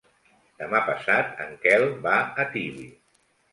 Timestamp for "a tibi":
2.25-2.91